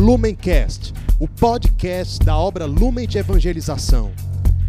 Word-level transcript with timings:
Lumencast, 0.00 0.94
o 1.18 1.28
podcast 1.28 2.24
da 2.24 2.34
obra 2.34 2.64
Lumen 2.64 3.06
de 3.06 3.18
Evangelização. 3.18 4.10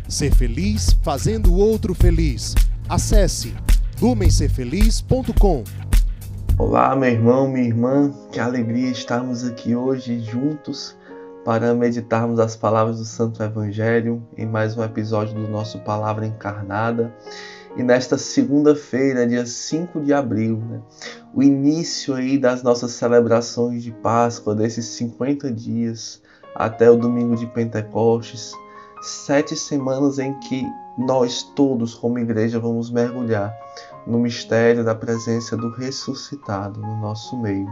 Ser 0.06 0.36
feliz 0.36 0.92
fazendo 1.02 1.54
o 1.54 1.58
outro 1.58 1.96
feliz. 1.96 2.54
Acesse 2.90 3.56
lumencerfeliz.com. 4.02 5.64
Olá, 6.58 6.94
meu 6.98 7.10
irmão, 7.10 7.48
minha 7.48 7.66
irmã, 7.66 8.14
que 8.30 8.42
alegria 8.42 8.92
estarmos 8.92 9.48
aqui 9.48 9.74
hoje 9.74 10.20
juntos 10.20 10.98
para 11.46 11.74
meditarmos 11.74 12.38
as 12.38 12.58
palavras 12.58 12.98
do 12.98 13.06
Santo 13.06 13.42
Evangelho 13.42 14.22
em 14.38 14.46
mais 14.46 14.76
um 14.76 14.84
episódio 14.84 15.34
do 15.34 15.48
nosso 15.48 15.80
Palavra 15.80 16.28
Encarnada. 16.28 17.10
E 17.78 17.84
nesta 17.84 18.18
segunda-feira, 18.18 19.26
dia 19.26 19.46
5 19.46 20.02
de 20.02 20.12
abril, 20.12 20.58
né, 20.58 20.82
o 21.34 21.42
início 21.42 22.14
aí 22.14 22.38
das 22.38 22.62
nossas 22.62 22.92
celebrações 22.92 23.84
de 23.84 23.92
Páscoa, 23.92 24.54
desses 24.54 24.86
50 24.88 25.52
dias 25.52 26.22
até 26.54 26.92
o 26.92 26.98
domingo 26.98 27.36
de 27.36 27.48
Pentecostes, 27.48 28.52
sete 29.02 29.56
semanas 29.56 30.20
em 30.20 30.38
que 30.40 30.66
nós 30.98 31.44
todos, 31.56 31.96
como 31.96 32.20
igreja, 32.20 32.60
vamos 32.60 32.92
mergulhar 32.92 33.56
no 34.06 34.20
mistério 34.20 34.84
da 34.84 34.94
presença 34.94 35.56
do 35.56 35.70
ressuscitado 35.70 36.82
no 36.82 36.98
nosso 36.98 37.38
meio. 37.38 37.68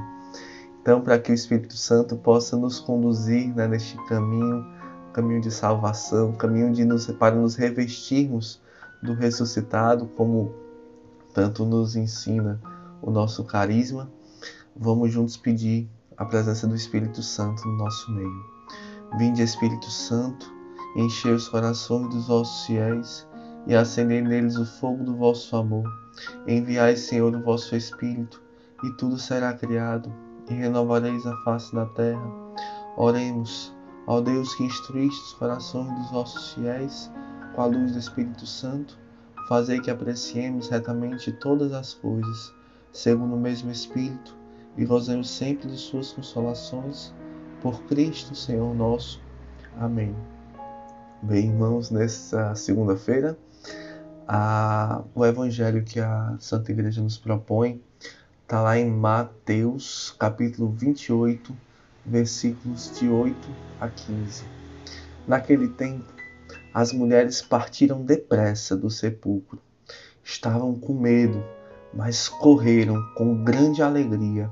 Então, 0.82 1.02
para 1.02 1.20
que 1.20 1.32
o 1.32 1.36
Espírito 1.36 1.76
Santo 1.76 2.16
possa 2.16 2.56
nos 2.56 2.80
conduzir 2.80 3.54
né, 3.54 3.68
neste 3.68 3.98
caminho, 4.08 4.66
caminho 5.12 5.42
de 5.42 5.52
salvação, 5.52 6.32
caminho 6.32 6.72
de 6.72 6.86
nos, 6.86 7.08
para 7.08 7.36
nos 7.36 7.56
revestirmos 7.56 8.62
do 9.04 9.14
ressuscitado, 9.14 10.08
como 10.16 10.54
tanto 11.34 11.66
nos 11.66 11.98
ensina 11.98 12.60
o 13.02 13.12
nosso 13.12 13.44
carisma, 13.44 14.12
vamos 14.76 15.12
juntos 15.12 15.38
pedir 15.38 15.90
a 16.18 16.26
presença 16.26 16.68
do 16.68 16.76
Espírito 16.76 17.22
Santo 17.22 17.66
no 17.68 17.78
nosso 17.78 18.12
meio. 18.12 18.46
Vinde, 19.18 19.42
Espírito 19.42 19.90
Santo, 19.90 20.52
encher 20.96 21.34
os 21.34 21.48
corações 21.48 22.10
dos 22.10 22.28
vossos 22.28 22.66
fiéis 22.66 23.28
e 23.68 23.76
acender 23.76 24.24
neles 24.24 24.58
o 24.58 24.66
fogo 24.66 25.04
do 25.04 25.16
vosso 25.16 25.56
amor. 25.56 25.86
Enviai, 26.48 26.96
Senhor, 26.96 27.36
o 27.36 27.44
vosso 27.44 27.76
Espírito, 27.76 28.42
e 28.84 28.92
tudo 28.98 29.18
será 29.18 29.54
criado, 29.54 30.14
e 30.50 30.54
renovareis 30.54 31.26
a 31.26 31.36
face 31.44 31.74
da 31.74 31.86
terra. 31.86 32.32
Oremos, 32.98 33.74
ó 34.08 34.20
Deus 34.20 34.54
que 34.56 34.64
instruíste 34.64 35.22
os 35.22 35.34
corações 35.34 35.94
dos 36.00 36.12
vossos 36.12 36.54
fiéis 36.54 37.12
com 37.56 37.62
a 37.62 37.66
luz 37.66 37.92
do 37.94 38.00
Espírito 38.00 38.46
Santo, 38.46 38.98
fazei 39.48 39.80
que 39.80 39.90
apreciemos 39.90 40.70
retamente 40.70 41.32
todas 41.32 41.74
as 41.74 41.94
coisas, 41.94 42.54
segundo 42.92 43.36
o 43.36 43.40
mesmo 43.40 43.72
Espírito, 43.72 44.36
e 44.78 44.86
gozemos 44.86 45.30
sempre 45.30 45.68
de 45.68 45.78
suas 45.78 46.12
consolações, 46.12 47.14
por 47.62 47.84
Cristo 47.84 48.36
Senhor 48.36 48.74
nosso. 48.74 49.22
Amém. 49.78 50.16
Bem, 51.22 51.48
irmãos, 51.48 51.92
nessa 51.92 52.56
segunda-feira, 52.56 53.38
o 55.14 55.26
evangelho 55.26 55.84
que 55.84 56.00
a 56.00 56.36
Santa 56.40 56.72
Igreja 56.72 57.02
nos 57.02 57.18
propõe 57.18 57.82
está 58.44 58.62
lá 58.62 58.78
em 58.78 58.90
Mateus, 58.90 60.16
capítulo 60.18 60.72
28, 60.72 61.54
versículos 62.06 62.98
de 62.98 63.10
8 63.10 63.36
a 63.82 63.90
15. 63.90 64.44
Naquele 65.28 65.68
tempo, 65.68 66.06
as 66.74 66.94
mulheres 66.94 67.42
partiram 67.42 68.04
depressa 68.04 68.78
do 68.78 68.90
sepulcro. 68.90 69.60
Estavam 70.24 70.74
com 70.80 70.94
medo, 70.94 71.44
mas 71.94 72.28
correram 72.28 73.02
com 73.16 73.44
grande 73.44 73.82
alegria 73.82 74.50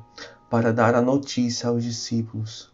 para 0.50 0.74
dar 0.74 0.96
a 0.96 1.02
notícia 1.02 1.70
aos 1.70 1.84
discípulos. 1.84 2.72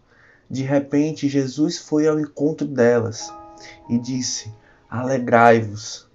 De 0.49 0.63
repente, 0.63 1.27
Jesus 1.27 1.79
foi 1.79 2.07
ao 2.07 2.19
encontro 2.19 2.67
delas 2.67 3.33
e 3.89 3.97
disse: 3.97 4.53
Alegrai-vos. 4.89 6.07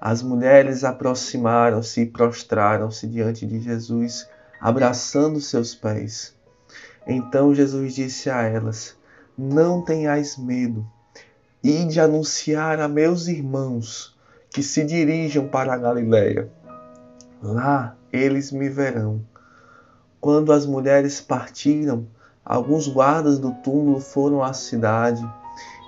As 0.00 0.22
mulheres 0.22 0.84
aproximaram-se 0.84 2.00
e 2.00 2.06
prostraram-se 2.06 3.06
diante 3.06 3.46
de 3.46 3.60
Jesus, 3.60 4.28
abraçando 4.60 5.40
seus 5.40 5.74
pés. 5.74 6.34
Então 7.06 7.54
Jesus 7.54 7.94
disse 7.94 8.30
a 8.30 8.42
elas: 8.42 8.96
Não 9.36 9.82
tenhais 9.82 10.36
medo 10.36 10.86
e 11.62 11.84
de 11.84 12.00
anunciar 12.00 12.80
a 12.80 12.88
meus 12.88 13.28
irmãos 13.28 14.16
que 14.50 14.62
se 14.62 14.84
dirijam 14.84 15.48
para 15.48 15.74
a 15.74 15.78
Galiléia. 15.78 16.50
Lá 17.42 17.96
eles 18.12 18.52
me 18.52 18.68
verão. 18.68 19.20
Quando 20.20 20.52
as 20.52 20.64
mulheres 20.64 21.20
partiram, 21.20 22.06
alguns 22.44 22.86
guardas 22.86 23.38
do 23.38 23.50
túmulo 23.50 23.98
foram 23.98 24.44
à 24.44 24.52
cidade 24.52 25.28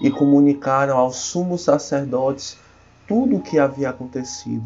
e 0.03 0.11
comunicaram 0.11 0.97
aos 0.97 1.17
sumos 1.17 1.63
sacerdotes 1.63 2.59
tudo 3.07 3.37
o 3.37 3.41
que 3.41 3.59
havia 3.59 3.91
acontecido. 3.91 4.65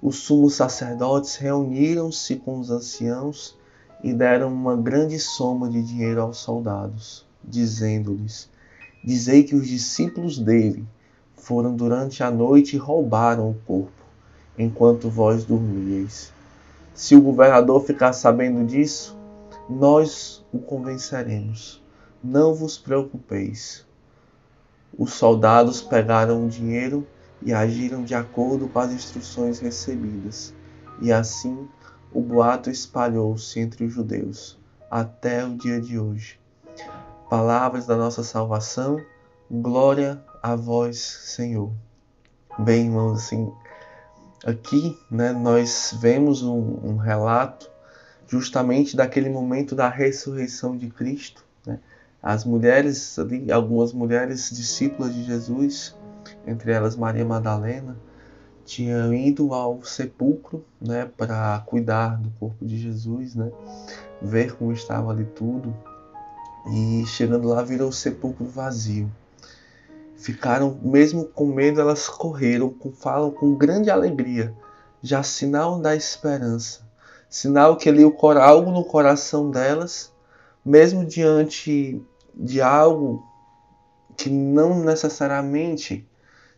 Os 0.00 0.18
sumos 0.18 0.54
sacerdotes 0.54 1.34
reuniram-se 1.34 2.36
com 2.36 2.60
os 2.60 2.70
anciãos 2.70 3.58
e 4.04 4.12
deram 4.12 4.52
uma 4.52 4.76
grande 4.76 5.18
soma 5.18 5.68
de 5.68 5.82
dinheiro 5.82 6.20
aos 6.20 6.36
soldados, 6.36 7.26
dizendo-lhes: 7.42 8.48
Dizei 9.02 9.42
que 9.42 9.56
os 9.56 9.66
discípulos 9.66 10.38
dele 10.38 10.86
foram 11.34 11.74
durante 11.74 12.22
a 12.22 12.30
noite 12.30 12.76
e 12.76 12.78
roubaram 12.78 13.50
o 13.50 13.54
corpo, 13.66 14.05
enquanto 14.58 15.10
vós 15.10 15.44
dormíeis. 15.44 16.32
Se 16.94 17.14
o 17.14 17.20
governador 17.20 17.84
ficar 17.84 18.12
sabendo 18.12 18.64
disso, 18.64 19.16
nós 19.68 20.44
o 20.52 20.58
convenceremos. 20.58 21.82
Não 22.22 22.54
vos 22.54 22.78
preocupeis. 22.78 23.86
Os 24.98 25.12
soldados 25.12 25.82
pegaram 25.82 26.44
o 26.44 26.48
dinheiro 26.48 27.06
e 27.42 27.52
agiram 27.52 28.02
de 28.02 28.14
acordo 28.14 28.68
com 28.68 28.78
as 28.78 28.92
instruções 28.92 29.58
recebidas. 29.58 30.54
E 31.00 31.12
assim 31.12 31.68
o 32.12 32.20
boato 32.20 32.70
espalhou-se 32.70 33.60
entre 33.60 33.84
os 33.84 33.92
judeus 33.92 34.58
até 34.90 35.44
o 35.44 35.56
dia 35.56 35.80
de 35.80 35.98
hoje 35.98 36.38
palavras 37.28 37.86
da 37.86 37.96
nossa 37.96 38.22
salvação. 38.22 39.00
Glória 39.50 40.22
a 40.42 40.54
vós, 40.54 40.98
Senhor. 40.98 41.72
Bem, 42.58 42.86
irmãos, 42.86 43.24
assim, 43.24 43.52
aqui 44.46 44.96
né, 45.10 45.32
nós 45.32 45.92
vemos 46.00 46.40
um, 46.40 46.78
um 46.84 46.96
relato 46.96 47.68
justamente 48.28 48.96
daquele 48.96 49.28
momento 49.28 49.74
da 49.74 49.88
ressurreição 49.88 50.76
de 50.76 50.88
Cristo. 50.88 51.44
Né? 51.66 51.80
As 52.22 52.44
mulheres 52.44 53.18
ali, 53.18 53.50
algumas 53.50 53.92
mulheres 53.92 54.48
discípulas 54.50 55.12
de 55.12 55.24
Jesus, 55.24 55.96
entre 56.46 56.70
elas 56.70 56.94
Maria 56.94 57.24
Madalena, 57.24 57.96
tinham 58.64 59.12
ido 59.12 59.52
ao 59.52 59.82
sepulcro 59.84 60.64
né, 60.80 61.10
para 61.16 61.62
cuidar 61.66 62.16
do 62.20 62.30
corpo 62.38 62.64
de 62.64 62.78
Jesus, 62.78 63.34
né, 63.34 63.50
ver 64.22 64.56
como 64.56 64.72
estava 64.72 65.10
ali 65.10 65.24
tudo. 65.24 65.74
E 66.72 67.04
chegando 67.06 67.48
lá, 67.48 67.62
virou 67.62 67.88
o 67.88 67.92
sepulcro 67.92 68.44
vazio. 68.44 69.10
Ficaram, 70.16 70.78
mesmo 70.82 71.26
com 71.26 71.46
medo, 71.46 71.80
elas 71.80 72.08
correram, 72.08 72.70
com, 72.70 72.90
falam 72.90 73.30
com 73.30 73.54
grande 73.54 73.90
alegria, 73.90 74.54
já 75.02 75.22
sinal 75.22 75.78
da 75.78 75.94
esperança. 75.94 76.80
Sinal 77.28 77.76
que 77.76 77.88
ali 77.88 78.04
o 78.04 78.16
algo 78.38 78.70
no 78.70 78.84
coração 78.84 79.50
delas, 79.50 80.12
mesmo 80.64 81.04
diante 81.04 82.02
de 82.34 82.60
algo 82.60 83.22
que 84.16 84.30
não 84.30 84.82
necessariamente 84.82 86.08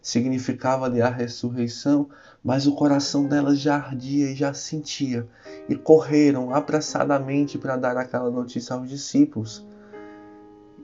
significava 0.00 0.86
ali 0.86 1.02
a 1.02 1.08
ressurreição, 1.08 2.08
mas 2.42 2.66
o 2.66 2.74
coração 2.74 3.26
delas 3.26 3.58
já 3.58 3.76
ardia 3.76 4.30
e 4.30 4.34
já 4.34 4.54
sentia, 4.54 5.28
e 5.68 5.74
correram 5.74 6.54
apressadamente 6.54 7.58
para 7.58 7.76
dar 7.76 7.96
aquela 7.96 8.30
notícia 8.30 8.74
aos 8.74 8.88
discípulos. 8.88 9.66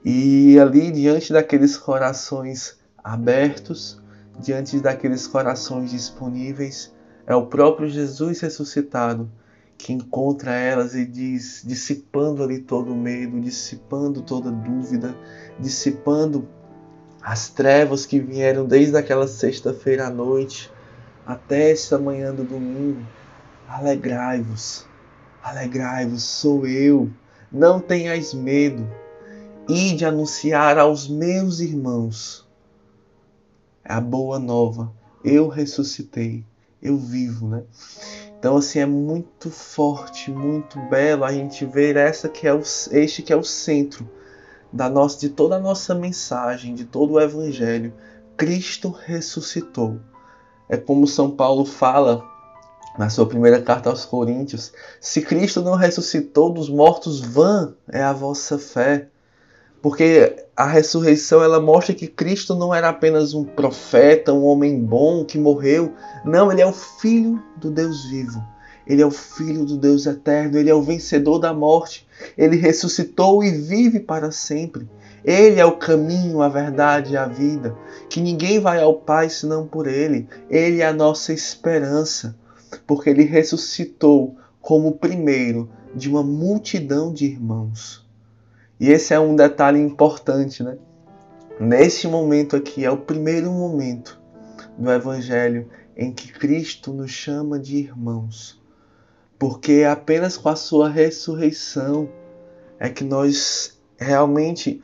E 0.07 0.59
ali, 0.59 0.91
diante 0.91 1.33
daqueles 1.33 1.75
corações 1.75 2.77
abertos, 3.03 3.99
diante 4.39 4.79
daqueles 4.79 5.25
corações 5.25 5.89
disponíveis, 5.89 6.93
é 7.25 7.35
o 7.35 7.47
próprio 7.47 7.89
Jesus 7.89 8.39
ressuscitado 8.39 9.27
que 9.75 9.91
encontra 9.91 10.51
elas 10.51 10.93
e 10.93 11.07
diz, 11.07 11.63
dissipando 11.65 12.43
ali 12.43 12.59
todo 12.59 12.93
o 12.93 12.95
medo, 12.95 13.41
dissipando 13.41 14.21
toda 14.21 14.51
dúvida, 14.51 15.15
dissipando 15.59 16.47
as 17.19 17.49
trevas 17.49 18.05
que 18.05 18.19
vieram 18.19 18.63
desde 18.63 18.95
aquela 18.95 19.27
sexta-feira 19.27 20.05
à 20.05 20.09
noite 20.11 20.71
até 21.25 21.71
esta 21.71 21.97
manhã 21.97 22.31
do 22.31 22.43
domingo. 22.43 23.03
Alegrai-vos, 23.67 24.85
alegrai-vos, 25.41 26.23
sou 26.23 26.67
eu, 26.67 27.09
não 27.51 27.79
tenhais 27.79 28.35
medo 28.35 28.87
e 29.67 29.93
de 29.93 30.05
anunciar 30.05 30.77
aos 30.77 31.07
meus 31.07 31.59
irmãos 31.59 32.47
a 33.83 33.99
boa 33.99 34.39
nova. 34.39 34.91
Eu 35.23 35.47
ressuscitei, 35.47 36.43
eu 36.81 36.97
vivo, 36.97 37.47
né? 37.47 37.63
Então 38.37 38.57
assim 38.57 38.79
é 38.79 38.85
muito 38.85 39.49
forte, 39.49 40.29
muito 40.29 40.79
belo 40.89 41.23
a 41.23 41.31
gente 41.31 41.65
ver 41.65 41.95
essa 41.95 42.29
que 42.29 42.47
é 42.47 42.53
o, 42.53 42.61
este 42.91 43.21
que 43.23 43.33
é 43.33 43.35
o 43.35 43.43
centro 43.43 44.07
da 44.71 44.89
nossa, 44.89 45.19
de 45.19 45.29
toda 45.29 45.55
a 45.55 45.59
nossa 45.59 45.95
mensagem, 45.95 46.75
de 46.75 46.85
todo 46.85 47.13
o 47.13 47.21
Evangelho, 47.21 47.93
Cristo 48.35 48.89
ressuscitou. 48.89 49.99
É 50.67 50.77
como 50.77 51.07
São 51.07 51.31
Paulo 51.31 51.65
fala 51.65 52.23
na 52.97 53.09
sua 53.09 53.25
primeira 53.25 53.61
carta 53.61 53.89
aos 53.89 54.05
Coríntios: 54.05 54.73
se 54.99 55.21
Cristo 55.21 55.61
não 55.61 55.75
ressuscitou 55.75 56.51
dos 56.51 56.69
mortos, 56.69 57.21
vã 57.21 57.73
é 57.87 58.03
a 58.03 58.13
vossa 58.13 58.57
fé. 58.57 59.09
Porque 59.85 60.47
a 60.57 60.65
ressurreição 60.65 61.43
ela 61.43 61.61
mostra 61.61 61.93
que 61.93 62.07
Cristo 62.07 62.55
não 62.55 62.73
era 62.73 62.89
apenas 62.89 63.35
um 63.35 63.43
profeta, 63.43 64.33
um 64.33 64.43
homem 64.43 64.83
bom 64.83 65.23
que 65.23 65.37
morreu. 65.37 65.93
Não, 66.25 66.51
ele 66.51 66.59
é 66.59 66.65
o 66.65 66.73
filho 66.73 67.39
do 67.57 67.69
Deus 67.69 68.03
vivo. 68.05 68.43
Ele 68.87 69.03
é 69.03 69.05
o 69.05 69.11
filho 69.11 69.63
do 69.63 69.77
Deus 69.77 70.07
eterno, 70.07 70.57
ele 70.57 70.71
é 70.71 70.73
o 70.73 70.81
vencedor 70.81 71.37
da 71.37 71.53
morte. 71.53 72.07
Ele 72.35 72.55
ressuscitou 72.55 73.43
e 73.43 73.51
vive 73.51 73.99
para 73.99 74.31
sempre. 74.31 74.89
Ele 75.23 75.59
é 75.59 75.65
o 75.67 75.77
caminho, 75.77 76.41
a 76.41 76.49
verdade 76.49 77.13
e 77.13 77.17
a 77.17 77.27
vida, 77.27 77.77
que 78.09 78.19
ninguém 78.19 78.59
vai 78.59 78.81
ao 78.81 78.95
Pai 78.95 79.29
senão 79.29 79.67
por 79.67 79.85
ele. 79.85 80.27
Ele 80.49 80.81
é 80.81 80.87
a 80.87 80.93
nossa 80.93 81.31
esperança, 81.31 82.35
porque 82.87 83.11
ele 83.11 83.23
ressuscitou 83.23 84.35
como 84.59 84.87
o 84.87 84.97
primeiro 84.97 85.69
de 85.93 86.09
uma 86.09 86.23
multidão 86.23 87.13
de 87.13 87.25
irmãos. 87.25 88.03
E 88.79 88.91
esse 88.91 89.13
é 89.13 89.19
um 89.19 89.35
detalhe 89.35 89.79
importante, 89.79 90.63
né? 90.63 90.77
Neste 91.59 92.07
momento 92.07 92.55
aqui 92.55 92.83
é 92.83 92.91
o 92.91 92.97
primeiro 92.97 93.49
momento 93.51 94.19
do 94.77 94.91
Evangelho 94.91 95.69
em 95.95 96.11
que 96.11 96.33
Cristo 96.33 96.91
nos 96.91 97.11
chama 97.11 97.57
de 97.57 97.77
irmãos. 97.77 98.61
Porque 99.39 99.85
apenas 99.89 100.35
com 100.35 100.49
a 100.49 100.55
sua 100.55 100.89
ressurreição 100.89 102.09
é 102.77 102.89
que 102.89 103.03
nós 103.03 103.79
realmente 103.97 104.83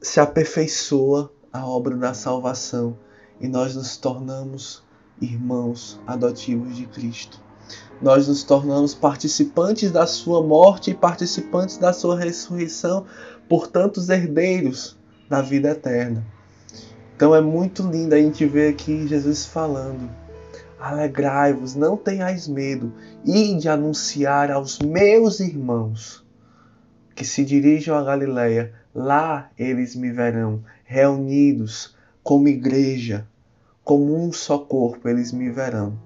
se 0.00 0.18
aperfeiçoa 0.18 1.30
a 1.52 1.66
obra 1.66 1.94
da 1.96 2.14
salvação 2.14 2.98
e 3.38 3.48
nós 3.48 3.74
nos 3.74 3.98
tornamos 3.98 4.82
irmãos 5.20 6.00
adotivos 6.06 6.76
de 6.76 6.86
Cristo 6.86 7.45
nós 8.00 8.28
nos 8.28 8.42
tornamos 8.42 8.94
participantes 8.94 9.90
da 9.90 10.06
sua 10.06 10.42
morte 10.42 10.90
e 10.90 10.94
participantes 10.94 11.78
da 11.78 11.92
sua 11.92 12.18
ressurreição, 12.18 13.06
portanto, 13.48 13.96
os 13.96 14.08
herdeiros 14.08 14.96
da 15.28 15.40
vida 15.40 15.70
eterna. 15.70 16.24
Então 17.16 17.34
é 17.34 17.40
muito 17.40 17.82
lindo 17.82 18.14
a 18.14 18.18
gente 18.18 18.44
ver 18.44 18.74
aqui 18.74 19.08
Jesus 19.08 19.46
falando: 19.46 20.10
Alegrai-vos, 20.78 21.74
não 21.74 21.96
tenhais 21.96 22.46
medo, 22.46 22.92
e 23.24 23.54
de 23.56 23.68
anunciar 23.68 24.50
aos 24.50 24.78
meus 24.78 25.40
irmãos 25.40 26.24
que 27.14 27.24
se 27.24 27.42
dirijam 27.44 27.96
a 27.96 28.04
Galiléia, 28.04 28.74
lá 28.94 29.50
eles 29.58 29.96
me 29.96 30.12
verão, 30.12 30.62
reunidos 30.84 31.96
como 32.22 32.48
igreja, 32.48 33.26
como 33.82 34.14
um 34.14 34.30
só 34.30 34.58
corpo, 34.58 35.08
eles 35.08 35.32
me 35.32 35.48
verão. 35.48 36.05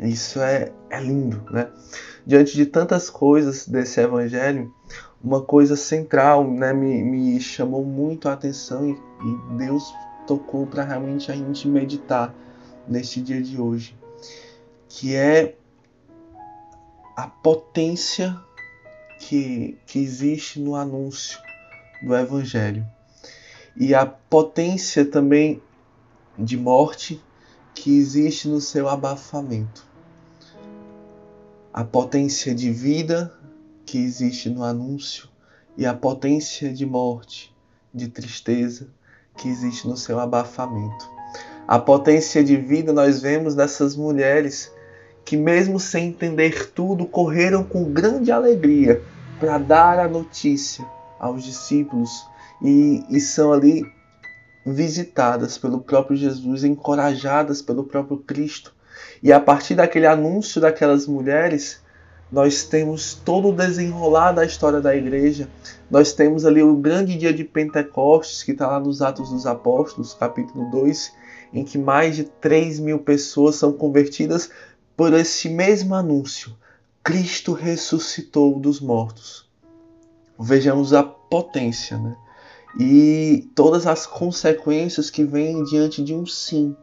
Isso 0.00 0.40
é, 0.40 0.72
é 0.88 1.00
lindo, 1.00 1.42
né? 1.50 1.68
Diante 2.24 2.54
de 2.54 2.66
tantas 2.66 3.10
coisas 3.10 3.66
desse 3.66 4.00
evangelho, 4.00 4.72
uma 5.22 5.42
coisa 5.42 5.74
central 5.74 6.48
né, 6.48 6.72
me, 6.72 7.02
me 7.02 7.40
chamou 7.40 7.84
muito 7.84 8.28
a 8.28 8.34
atenção 8.34 8.88
e, 8.88 8.92
e 8.92 9.56
Deus 9.56 9.92
tocou 10.26 10.66
para 10.66 10.84
realmente 10.84 11.32
a 11.32 11.34
gente 11.34 11.66
meditar 11.66 12.32
neste 12.86 13.20
dia 13.20 13.42
de 13.42 13.60
hoje, 13.60 13.98
que 14.88 15.16
é 15.16 15.56
a 17.16 17.26
potência 17.26 18.38
que, 19.18 19.76
que 19.86 19.98
existe 19.98 20.60
no 20.60 20.76
anúncio 20.76 21.40
do 22.02 22.14
Evangelho 22.14 22.86
e 23.76 23.94
a 23.94 24.06
potência 24.06 25.04
também 25.04 25.60
de 26.38 26.56
morte 26.56 27.20
que 27.74 27.96
existe 27.96 28.46
no 28.48 28.60
seu 28.60 28.88
abafamento 28.88 29.87
a 31.78 31.84
potência 31.84 32.52
de 32.52 32.72
vida 32.72 33.32
que 33.86 33.98
existe 33.98 34.50
no 34.50 34.64
anúncio 34.64 35.28
e 35.76 35.86
a 35.86 35.94
potência 35.94 36.72
de 36.72 36.84
morte, 36.84 37.54
de 37.94 38.08
tristeza 38.08 38.88
que 39.36 39.48
existe 39.48 39.86
no 39.86 39.96
seu 39.96 40.18
abafamento. 40.18 41.08
A 41.68 41.78
potência 41.78 42.42
de 42.42 42.56
vida 42.56 42.92
nós 42.92 43.22
vemos 43.22 43.54
nessas 43.54 43.94
mulheres 43.94 44.72
que, 45.24 45.36
mesmo 45.36 45.78
sem 45.78 46.08
entender 46.08 46.72
tudo, 46.72 47.06
correram 47.06 47.62
com 47.62 47.92
grande 47.92 48.32
alegria 48.32 49.00
para 49.38 49.56
dar 49.56 50.00
a 50.00 50.08
notícia 50.08 50.84
aos 51.16 51.44
discípulos 51.44 52.26
e, 52.60 53.04
e 53.08 53.20
são 53.20 53.52
ali 53.52 53.84
visitadas 54.66 55.56
pelo 55.56 55.80
próprio 55.80 56.16
Jesus, 56.16 56.64
encorajadas 56.64 57.62
pelo 57.62 57.84
próprio 57.84 58.18
Cristo 58.18 58.74
e 59.22 59.32
a 59.32 59.40
partir 59.40 59.74
daquele 59.74 60.06
anúncio 60.06 60.60
daquelas 60.60 61.06
mulheres, 61.06 61.80
nós 62.30 62.62
temos 62.64 63.14
todo 63.14 63.48
o 63.48 63.52
desenrolar 63.52 64.32
da 64.32 64.44
história 64.44 64.80
da 64.80 64.94
igreja. 64.94 65.48
Nós 65.90 66.12
temos 66.12 66.44
ali 66.44 66.62
o 66.62 66.76
grande 66.76 67.16
dia 67.16 67.32
de 67.32 67.42
Pentecostes, 67.42 68.42
que 68.42 68.52
está 68.52 68.66
lá 68.66 68.78
nos 68.78 69.00
Atos 69.00 69.30
dos 69.30 69.46
Apóstolos, 69.46 70.12
capítulo 70.12 70.70
2, 70.70 71.12
em 71.54 71.64
que 71.64 71.78
mais 71.78 72.16
de 72.16 72.24
3 72.24 72.78
mil 72.80 72.98
pessoas 72.98 73.56
são 73.56 73.72
convertidas 73.72 74.50
por 74.96 75.14
esse 75.14 75.48
mesmo 75.48 75.94
anúncio. 75.94 76.54
Cristo 77.02 77.54
ressuscitou 77.54 78.58
dos 78.58 78.80
mortos. 78.80 79.48
Vejamos 80.38 80.92
a 80.92 81.02
potência, 81.02 81.96
né? 81.96 82.14
E 82.78 83.48
todas 83.54 83.86
as 83.86 84.06
consequências 84.06 85.08
que 85.08 85.24
vêm 85.24 85.64
diante 85.64 86.04
de 86.04 86.14
um 86.14 86.26
sim 86.26 86.76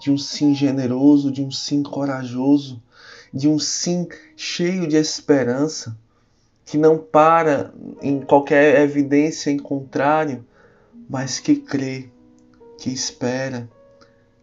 de 0.00 0.10
um 0.10 0.18
sim 0.18 0.54
generoso, 0.54 1.30
de 1.30 1.42
um 1.42 1.50
sim 1.50 1.82
corajoso, 1.82 2.82
de 3.32 3.48
um 3.48 3.58
sim 3.58 4.08
cheio 4.36 4.86
de 4.86 4.96
esperança, 4.96 5.96
que 6.64 6.78
não 6.78 6.98
para 6.98 7.72
em 8.00 8.20
qualquer 8.20 8.80
evidência 8.80 9.50
em 9.50 9.58
contrário, 9.58 10.44
mas 11.08 11.38
que 11.38 11.56
crê, 11.56 12.08
que 12.78 12.90
espera, 12.90 13.68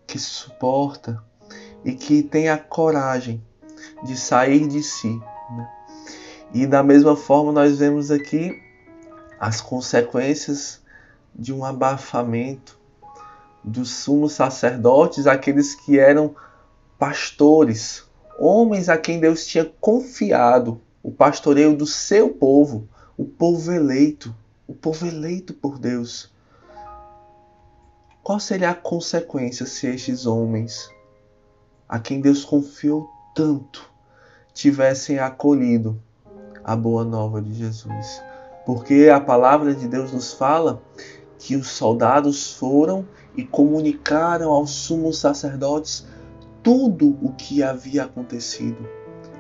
que 0.06 0.20
suporta 0.20 1.24
e 1.84 1.94
que 1.94 2.22
tem 2.22 2.50
a 2.50 2.58
coragem 2.58 3.42
de 4.04 4.18
sair 4.18 4.68
de 4.68 4.84
si. 4.84 5.20
Né? 5.56 5.70
E 6.54 6.68
da 6.68 6.84
mesma 6.84 7.16
forma, 7.16 7.52
nós 7.52 7.80
vemos 7.80 8.12
aqui 8.12 8.62
as 9.40 9.62
consequências 9.62 10.82
de 11.34 11.54
um 11.54 11.64
abafamento, 11.64 12.78
dos 13.64 13.92
sumos 13.92 14.34
sacerdotes, 14.34 15.28
aqueles 15.28 15.76
que 15.76 16.00
eram 16.00 16.36
pastores, 16.98 18.04
homens 18.38 18.90
a 18.90 18.98
quem 18.98 19.20
Deus 19.20 19.46
tinha 19.46 19.66
confiado 19.80 20.82
o 21.04 21.12
pastoreio 21.12 21.76
do 21.76 21.86
seu 21.86 22.30
povo, 22.30 22.88
o 23.18 23.26
povo 23.26 23.72
eleito, 23.72 24.36
o 24.68 24.74
povo 24.74 25.06
eleito 25.06 25.54
por 25.54 25.78
Deus. 25.78 26.32
Qual 28.24 28.40
seria 28.40 28.70
a 28.70 28.76
consequência 28.76 29.66
se 29.66 29.88
estes 29.88 30.26
homens, 30.26 30.90
a 31.90 32.00
quem 32.00 32.22
Deus 32.22 32.46
confiou 32.46 33.10
tanto, 33.36 33.90
tivessem 34.54 35.18
acolhido 35.20 36.02
a 36.64 36.76
boa 36.76 37.04
nova 37.04 37.42
de 37.42 37.54
Jesus? 37.54 38.22
Porque 38.66 39.10
a 39.14 39.20
palavra 39.20 39.74
de 39.74 39.88
Deus 39.88 40.12
nos 40.12 40.34
fala 40.34 40.82
que 41.40 41.56
os 41.56 41.68
soldados 41.68 42.54
foram 42.54 43.08
e 43.36 43.44
comunicaram 43.44 44.52
aos 44.52 44.72
sumos 44.72 45.18
sacerdotes 45.18 46.06
tudo 46.62 47.18
o 47.22 47.34
que 47.34 47.64
havia 47.64 48.04
acontecido. 48.04 48.88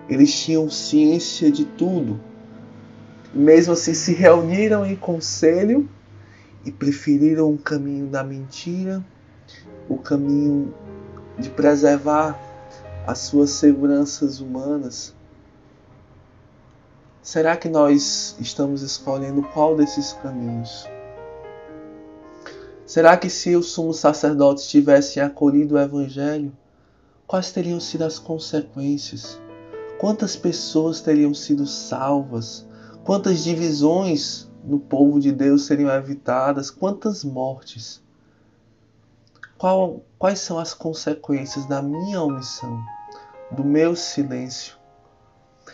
Eles 0.09 0.33
tinham 0.33 0.69
ciência 0.69 1.51
de 1.51 1.65
tudo. 1.65 2.19
Mesmo 3.33 3.73
assim, 3.73 3.93
se 3.93 4.13
reuniram 4.13 4.85
em 4.85 4.95
conselho 4.95 5.89
e 6.65 6.71
preferiram 6.71 7.53
o 7.53 7.57
caminho 7.57 8.07
da 8.07 8.23
mentira, 8.23 9.03
o 9.87 9.97
caminho 9.97 10.73
de 11.37 11.49
preservar 11.49 12.39
as 13.07 13.19
suas 13.19 13.51
seguranças 13.51 14.39
humanas. 14.39 15.15
Será 17.21 17.55
que 17.55 17.69
nós 17.69 18.35
estamos 18.39 18.81
escolhendo 18.81 19.43
qual 19.43 19.75
desses 19.75 20.13
caminhos? 20.13 20.87
Será 22.91 23.15
que 23.15 23.29
se 23.29 23.55
os 23.55 23.67
sumos 23.67 23.99
sacerdotes 23.99 24.67
tivessem 24.67 25.23
acolhido 25.23 25.75
o 25.75 25.79
Evangelho, 25.79 26.51
quais 27.25 27.49
teriam 27.49 27.79
sido 27.79 28.03
as 28.03 28.19
consequências? 28.19 29.39
Quantas 29.97 30.35
pessoas 30.35 30.99
teriam 30.99 31.33
sido 31.33 31.65
salvas? 31.65 32.67
Quantas 33.05 33.45
divisões 33.45 34.51
no 34.61 34.77
povo 34.77 35.21
de 35.21 35.31
Deus 35.31 35.67
seriam 35.67 35.89
evitadas? 35.89 36.69
Quantas 36.69 37.23
mortes? 37.23 38.03
Qual, 39.57 40.01
quais 40.19 40.39
são 40.39 40.59
as 40.59 40.73
consequências 40.73 41.65
da 41.65 41.81
minha 41.81 42.21
omissão, 42.21 42.77
do 43.51 43.63
meu 43.63 43.95
silêncio? 43.95 44.75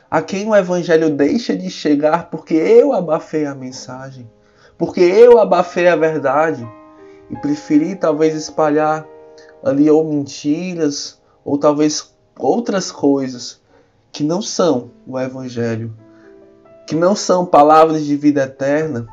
A 0.07 0.21
quem 0.21 0.47
o 0.47 0.55
Evangelho 0.55 1.09
deixa 1.09 1.57
de 1.57 1.71
chegar 1.71 2.29
porque 2.29 2.53
eu 2.53 2.93
abafei 2.93 3.47
a 3.47 3.55
mensagem? 3.55 4.29
porque 4.77 5.01
eu 5.01 5.39
abafei 5.39 5.87
a 5.87 5.95
verdade 5.95 6.63
e 7.29 7.35
preferi 7.35 7.95
talvez 7.95 8.35
espalhar 8.35 9.05
ali 9.63 9.89
ou 9.89 10.03
mentiras 10.03 11.19
ou 11.43 11.57
talvez 11.57 12.13
outras 12.37 12.91
coisas 12.91 13.59
que 14.11 14.23
não 14.23 14.41
são 14.41 14.91
o 15.05 15.19
evangelho, 15.19 15.93
que 16.87 16.95
não 16.95 17.15
são 17.15 17.45
palavras 17.45 18.05
de 18.05 18.15
vida 18.15 18.43
eterna. 18.43 19.07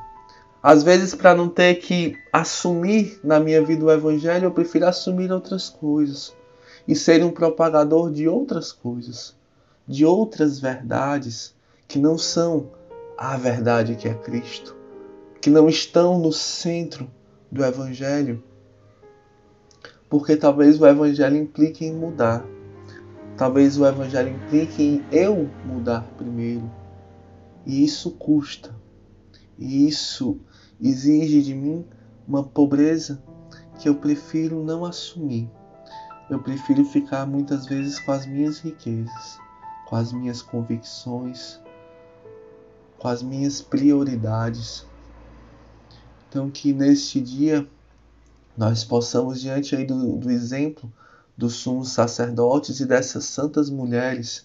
Às 0.62 0.82
vezes, 0.82 1.14
para 1.14 1.34
não 1.34 1.48
ter 1.48 1.74
que 1.74 2.16
assumir 2.32 3.20
na 3.22 3.38
minha 3.38 3.62
vida 3.62 3.84
o 3.84 3.90
evangelho, 3.90 4.46
eu 4.46 4.50
prefiro 4.50 4.86
assumir 4.86 5.30
outras 5.30 5.68
coisas 5.68 6.34
e 6.86 6.94
ser 6.94 7.22
um 7.22 7.30
propagador 7.30 8.10
de 8.10 8.28
outras 8.28 8.72
coisas, 8.72 9.34
de 9.86 10.04
outras 10.04 10.58
verdades 10.58 11.54
que 11.86 11.98
não 11.98 12.16
são 12.16 12.68
a 13.16 13.36
verdade 13.36 13.96
que 13.96 14.08
é 14.08 14.14
Cristo, 14.14 14.74
que 15.40 15.50
não 15.50 15.68
estão 15.68 16.18
no 16.18 16.32
centro 16.32 17.08
do 17.50 17.64
evangelho 17.64 18.42
porque 20.14 20.36
talvez 20.36 20.80
o 20.80 20.86
evangelho 20.86 21.36
implique 21.36 21.84
em 21.84 21.92
mudar. 21.92 22.44
Talvez 23.36 23.76
o 23.76 23.84
evangelho 23.84 24.28
implique 24.28 24.80
em 24.80 25.04
eu 25.10 25.50
mudar 25.66 26.02
primeiro. 26.16 26.70
E 27.66 27.84
isso 27.84 28.12
custa. 28.12 28.72
E 29.58 29.88
isso 29.88 30.38
exige 30.80 31.42
de 31.42 31.52
mim 31.52 31.84
uma 32.28 32.44
pobreza 32.44 33.20
que 33.80 33.88
eu 33.88 33.96
prefiro 33.96 34.62
não 34.62 34.84
assumir. 34.84 35.50
Eu 36.30 36.38
prefiro 36.38 36.84
ficar 36.84 37.26
muitas 37.26 37.66
vezes 37.66 37.98
com 37.98 38.12
as 38.12 38.24
minhas 38.24 38.60
riquezas, 38.60 39.38
com 39.88 39.96
as 39.96 40.12
minhas 40.12 40.40
convicções, 40.40 41.60
com 43.00 43.08
as 43.08 43.20
minhas 43.20 43.60
prioridades. 43.60 44.86
Então, 46.34 46.50
que 46.50 46.72
neste 46.72 47.20
dia 47.20 47.64
nós 48.56 48.82
possamos, 48.82 49.40
diante 49.40 49.76
aí 49.76 49.84
do, 49.84 50.16
do 50.16 50.32
exemplo 50.32 50.92
dos 51.36 51.54
sumos 51.54 51.92
sacerdotes 51.92 52.80
e 52.80 52.86
dessas 52.86 53.26
santas 53.26 53.70
mulheres, 53.70 54.44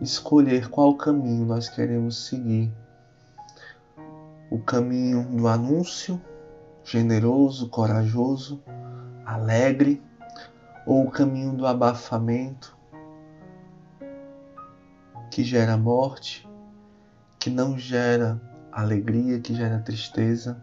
escolher 0.00 0.68
qual 0.68 0.96
caminho 0.96 1.46
nós 1.46 1.68
queremos 1.68 2.26
seguir. 2.26 2.68
O 4.50 4.58
caminho 4.58 5.22
do 5.36 5.46
anúncio, 5.46 6.20
generoso, 6.82 7.68
corajoso, 7.68 8.60
alegre, 9.24 10.02
ou 10.84 11.06
o 11.06 11.10
caminho 11.12 11.52
do 11.52 11.64
abafamento, 11.64 12.76
que 15.30 15.44
gera 15.44 15.76
morte, 15.76 16.44
que 17.38 17.50
não 17.50 17.78
gera 17.78 18.40
alegria, 18.72 19.38
que 19.38 19.54
gera 19.54 19.78
tristeza, 19.78 20.60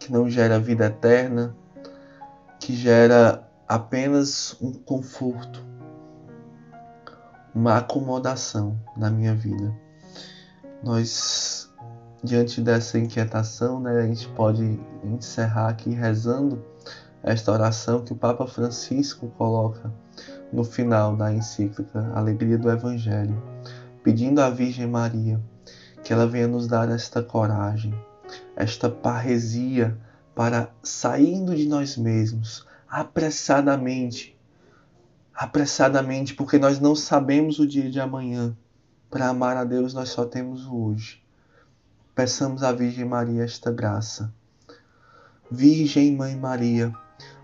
que 0.00 0.10
não 0.10 0.28
gera 0.28 0.58
vida 0.58 0.86
eterna, 0.86 1.54
que 2.58 2.74
gera 2.74 3.46
apenas 3.68 4.56
um 4.60 4.72
conforto, 4.72 5.64
uma 7.54 7.76
acomodação 7.76 8.80
na 8.96 9.10
minha 9.10 9.34
vida. 9.34 9.72
Nós, 10.82 11.70
diante 12.24 12.62
dessa 12.62 12.98
inquietação, 12.98 13.78
né, 13.78 14.00
a 14.00 14.06
gente 14.06 14.26
pode 14.30 14.80
encerrar 15.04 15.68
aqui 15.68 15.90
rezando 15.90 16.64
esta 17.22 17.52
oração 17.52 18.02
que 18.02 18.14
o 18.14 18.16
Papa 18.16 18.46
Francisco 18.46 19.28
coloca 19.36 19.92
no 20.50 20.64
final 20.64 21.14
da 21.14 21.32
encíclica 21.32 22.10
Alegria 22.14 22.56
do 22.56 22.70
Evangelho, 22.70 23.40
pedindo 24.02 24.40
à 24.40 24.48
Virgem 24.48 24.86
Maria 24.86 25.38
que 26.02 26.12
ela 26.12 26.26
venha 26.26 26.48
nos 26.48 26.66
dar 26.66 26.88
esta 26.88 27.22
coragem, 27.22 27.94
esta 28.56 28.88
parresia 28.88 29.96
para 30.34 30.70
saindo 30.82 31.54
de 31.54 31.66
nós 31.66 31.96
mesmos 31.96 32.66
apressadamente, 32.90 34.36
apressadamente, 35.32 36.34
porque 36.34 36.58
nós 36.58 36.80
não 36.80 36.96
sabemos 36.96 37.60
o 37.60 37.66
dia 37.66 37.88
de 37.88 38.00
amanhã. 38.00 38.56
Para 39.08 39.28
amar 39.28 39.56
a 39.56 39.64
Deus, 39.64 39.94
nós 39.94 40.08
só 40.08 40.24
temos 40.24 40.66
o 40.66 40.76
hoje. 40.76 41.22
Peçamos 42.14 42.64
à 42.64 42.72
Virgem 42.72 43.04
Maria 43.04 43.44
esta 43.44 43.70
graça. 43.70 44.32
Virgem 45.48 46.14
Mãe 46.16 46.36
Maria, 46.36 46.92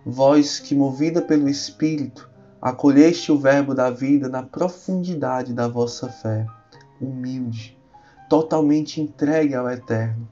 vós 0.05 0.59
que, 0.59 0.75
movida 0.75 1.23
pelo 1.23 1.49
Espírito, 1.49 2.29
acolheste 2.61 3.31
o 3.31 3.39
Verbo 3.39 3.75
da 3.75 3.91
vida 3.91 4.29
na 4.29 4.43
profundidade 4.43 5.53
da 5.53 5.67
vossa 5.67 6.09
fé, 6.09 6.47
humilde, 7.01 7.77
totalmente 8.29 9.01
entregue 9.01 9.55
ao 9.55 9.69
Eterno, 9.69 10.29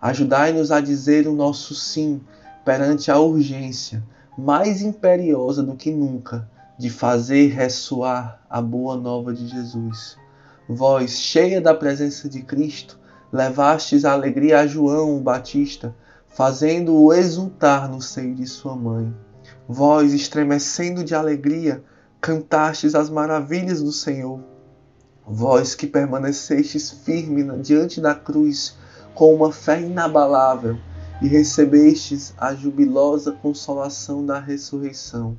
Ajudai-nos 0.00 0.70
a 0.70 0.80
dizer 0.80 1.26
o 1.26 1.32
nosso 1.32 1.74
sim 1.74 2.20
perante 2.64 3.10
a 3.10 3.18
urgência 3.18 4.02
mais 4.36 4.82
imperiosa 4.82 5.62
do 5.62 5.74
que 5.74 5.90
nunca 5.90 6.48
de 6.78 6.90
fazer 6.90 7.48
ressoar 7.48 8.42
a 8.50 8.60
boa 8.60 8.96
nova 8.96 9.32
de 9.32 9.46
Jesus. 9.46 10.18
Vós, 10.68 11.12
cheia 11.12 11.60
da 11.60 11.74
presença 11.74 12.28
de 12.28 12.42
Cristo, 12.42 12.98
levastes 13.32 14.04
a 14.04 14.12
alegria 14.12 14.60
a 14.60 14.66
João 14.66 15.16
o 15.16 15.20
Batista, 15.20 15.94
fazendo-o 16.26 17.14
exultar 17.14 17.88
no 17.88 18.02
seio 18.02 18.34
de 18.34 18.46
sua 18.46 18.76
mãe. 18.76 19.14
Vós, 19.66 20.12
estremecendo 20.12 21.02
de 21.02 21.14
alegria, 21.14 21.82
cantastes 22.20 22.94
as 22.94 23.08
maravilhas 23.08 23.82
do 23.82 23.92
Senhor. 23.92 24.40
Vós 25.26 25.74
que 25.74 25.86
permanecestes 25.86 26.90
firme 26.90 27.42
diante 27.58 28.00
da 28.00 28.14
cruz, 28.14 28.76
com 29.16 29.34
uma 29.34 29.50
fé 29.50 29.80
inabalável 29.80 30.78
e 31.22 31.26
recebestes 31.26 32.34
a 32.36 32.54
jubilosa 32.54 33.32
consolação 33.32 34.24
da 34.24 34.38
ressurreição. 34.38 35.38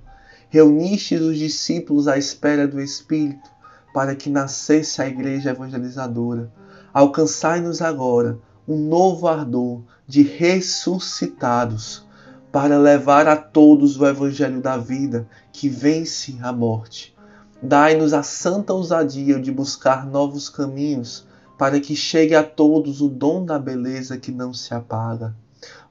Reunistes 0.49 1.21
os 1.21 1.37
discípulos 1.37 2.07
à 2.07 2.17
espera 2.17 2.67
do 2.67 2.81
Espírito 2.81 3.49
para 3.93 4.15
que 4.15 4.31
nascesse 4.31 4.99
a 4.99 5.07
igreja 5.07 5.51
evangelizadora. 5.51 6.51
Alcançai-nos 6.91 7.79
agora 7.79 8.39
um 8.67 8.77
novo 8.77 9.27
ardor 9.27 9.83
de 10.07 10.23
ressuscitados 10.23 12.03
para 12.51 12.79
levar 12.79 13.27
a 13.27 13.35
todos 13.35 13.99
o 13.99 14.07
evangelho 14.07 14.59
da 14.59 14.75
vida 14.75 15.27
que 15.53 15.69
vence 15.69 16.35
a 16.41 16.51
morte. 16.51 17.15
Dai-nos 17.61 18.11
a 18.11 18.23
santa 18.23 18.73
ousadia 18.73 19.39
de 19.39 19.51
buscar 19.51 20.07
novos 20.07 20.49
caminhos 20.49 21.26
para 21.57 21.79
que 21.79 21.95
chegue 21.95 22.35
a 22.35 22.43
todos 22.43 23.01
o 23.01 23.09
dom 23.09 23.43
da 23.43 23.57
beleza 23.57 24.17
que 24.17 24.31
não 24.31 24.53
se 24.53 24.73
apaga. 24.73 25.33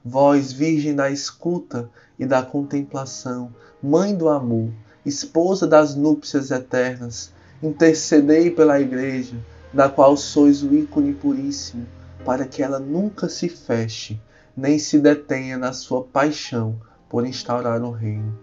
Vós, 0.03 0.53
Virgem 0.53 0.95
da 0.95 1.11
escuta 1.11 1.89
e 2.17 2.25
da 2.25 2.41
contemplação, 2.41 3.51
Mãe 3.83 4.15
do 4.15 4.27
amor, 4.27 4.71
esposa 5.05 5.67
das 5.67 5.93
núpcias 5.93 6.49
eternas, 6.49 7.31
intercedei 7.61 8.49
pela 8.49 8.79
Igreja, 8.79 9.35
da 9.71 9.87
qual 9.87 10.17
sois 10.17 10.63
o 10.63 10.73
ícone 10.73 11.13
puríssimo, 11.13 11.85
para 12.25 12.45
que 12.45 12.63
ela 12.63 12.79
nunca 12.79 13.29
se 13.29 13.47
feche, 13.47 14.19
nem 14.55 14.79
se 14.79 14.97
detenha 14.97 15.57
na 15.57 15.73
sua 15.73 16.03
paixão 16.03 16.81
por 17.07 17.25
instaurar 17.25 17.83
o 17.83 17.91
reino. 17.91 18.37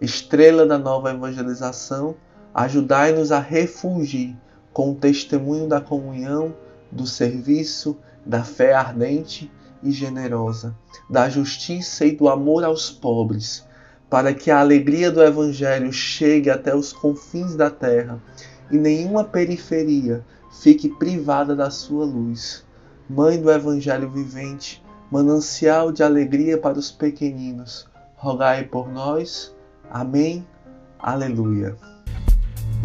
Estrela 0.00 0.64
da 0.64 0.78
nova 0.78 1.10
evangelização, 1.10 2.14
ajudai-nos 2.54 3.30
a 3.30 3.40
refugir 3.40 4.36
com 4.72 4.92
o 4.92 4.94
testemunho 4.94 5.68
da 5.68 5.80
comunhão 5.80 6.54
do 6.90 7.06
serviço, 7.06 7.96
da 8.24 8.42
fé 8.42 8.74
ardente 8.74 9.50
e 9.82 9.90
generosa, 9.90 10.74
da 11.08 11.28
justiça 11.28 12.04
e 12.04 12.12
do 12.12 12.28
amor 12.28 12.64
aos 12.64 12.90
pobres, 12.90 13.64
para 14.10 14.32
que 14.32 14.50
a 14.50 14.60
alegria 14.60 15.10
do 15.10 15.22
Evangelho 15.22 15.92
chegue 15.92 16.50
até 16.50 16.74
os 16.74 16.92
confins 16.92 17.54
da 17.54 17.70
terra 17.70 18.20
e 18.70 18.76
nenhuma 18.76 19.24
periferia 19.24 20.24
fique 20.60 20.88
privada 20.88 21.54
da 21.54 21.70
sua 21.70 22.04
luz. 22.04 22.64
Mãe 23.08 23.40
do 23.40 23.50
Evangelho 23.50 24.10
vivente, 24.10 24.82
manancial 25.10 25.90
de 25.92 26.02
alegria 26.02 26.58
para 26.58 26.78
os 26.78 26.90
pequeninos, 26.90 27.86
rogai 28.16 28.64
por 28.64 28.90
nós. 28.90 29.54
Amém. 29.90 30.46
Aleluia. 30.98 31.76